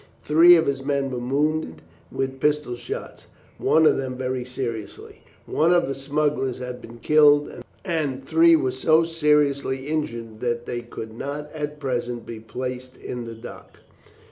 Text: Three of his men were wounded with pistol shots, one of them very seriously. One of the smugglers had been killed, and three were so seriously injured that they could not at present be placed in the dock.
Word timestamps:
Three 0.23 0.55
of 0.55 0.65
his 0.65 0.83
men 0.83 1.11
were 1.11 1.19
wounded 1.19 1.83
with 2.11 2.39
pistol 2.39 2.73
shots, 2.75 3.27
one 3.59 3.85
of 3.85 3.97
them 3.97 4.15
very 4.17 4.43
seriously. 4.43 5.21
One 5.45 5.71
of 5.71 5.87
the 5.87 5.93
smugglers 5.93 6.57
had 6.57 6.81
been 6.81 6.97
killed, 6.97 7.61
and 7.85 8.25
three 8.27 8.55
were 8.55 8.71
so 8.71 9.03
seriously 9.03 9.85
injured 9.85 10.39
that 10.39 10.65
they 10.65 10.81
could 10.81 11.15
not 11.15 11.51
at 11.53 11.79
present 11.79 12.25
be 12.25 12.39
placed 12.39 12.97
in 12.97 13.25
the 13.25 13.35
dock. 13.35 13.77